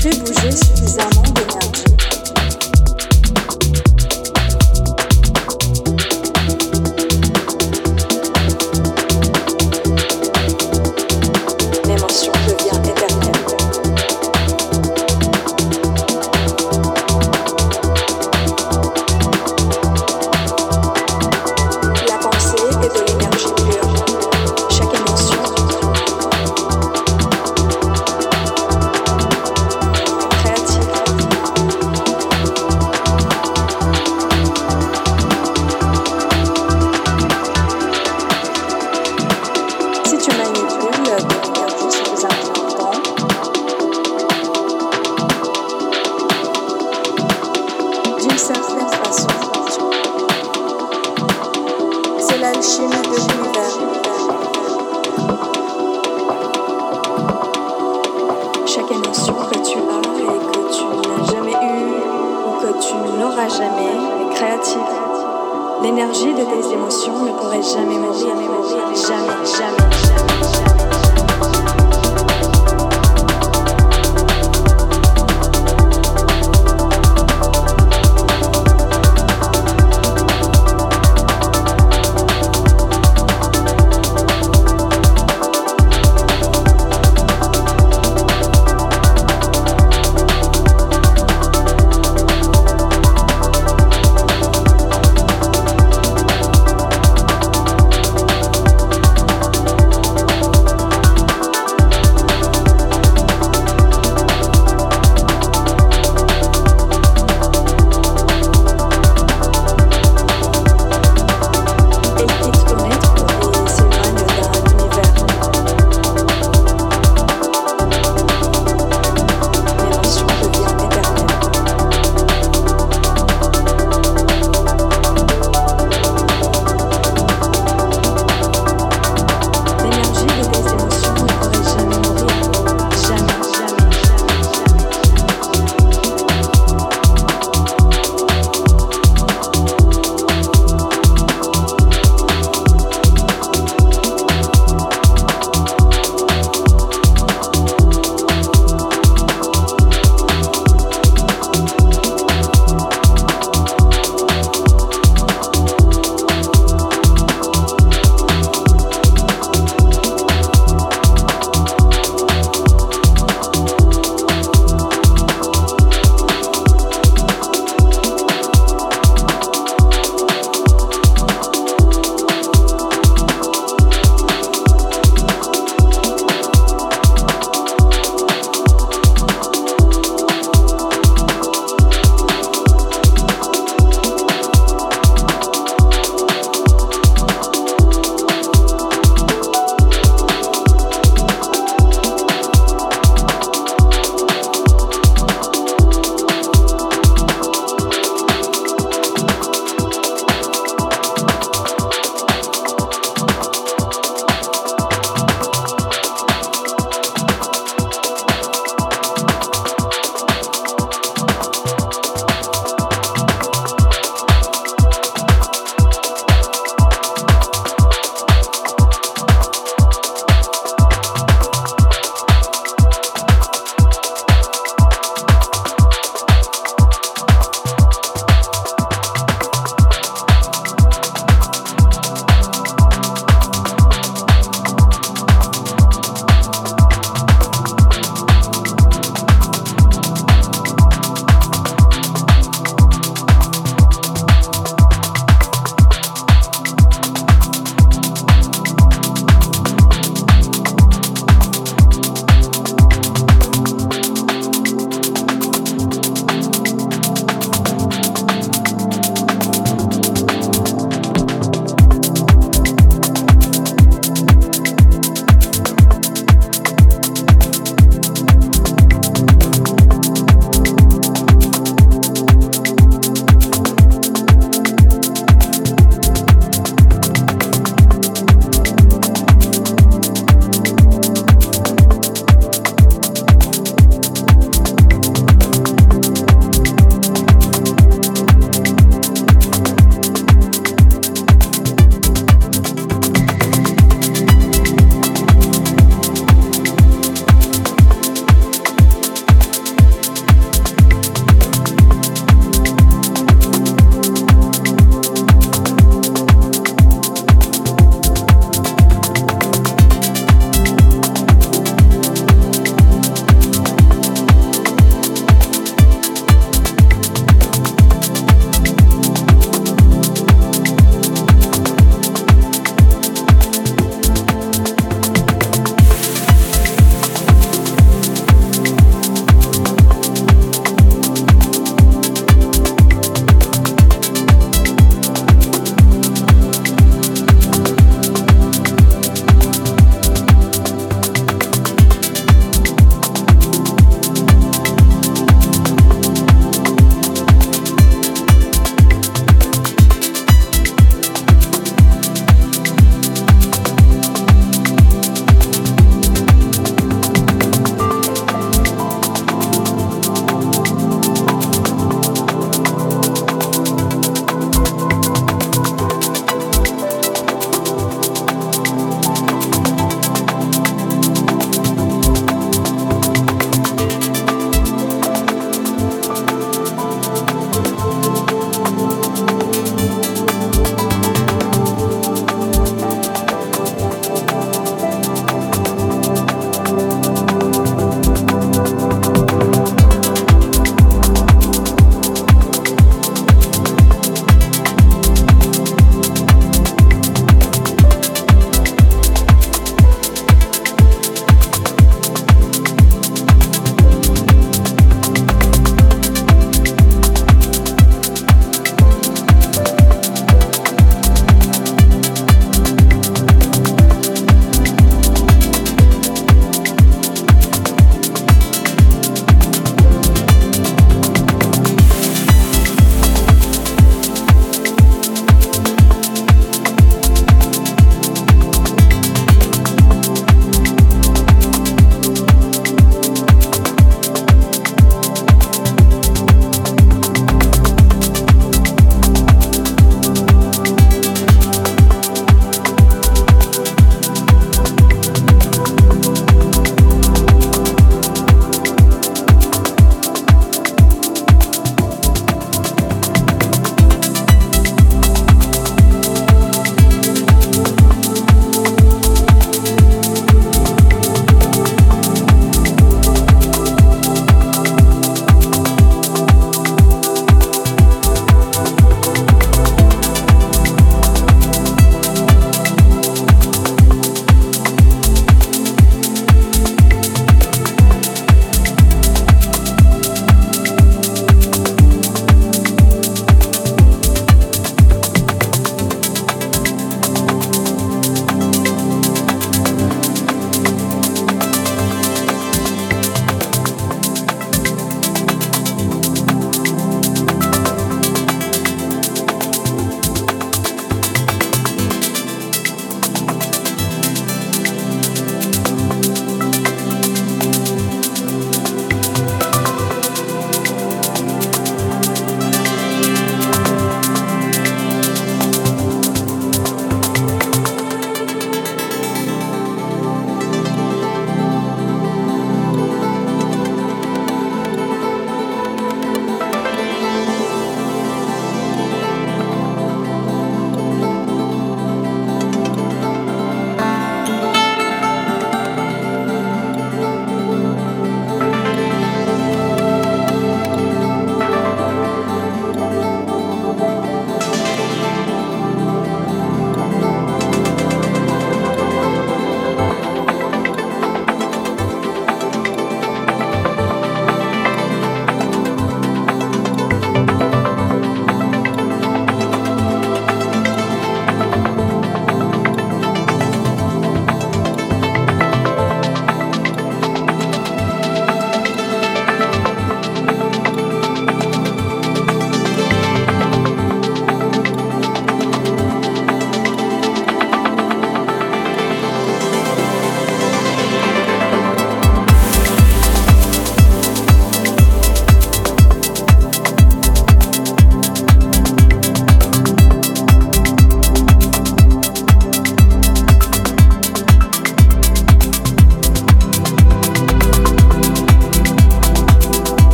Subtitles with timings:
[0.00, 1.67] fait bouger suffisamment de d'énergie,